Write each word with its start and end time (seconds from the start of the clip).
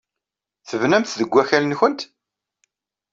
Tebnamt 0.69 1.17
deg 1.19 1.31
wakal-nwent? 1.33 2.01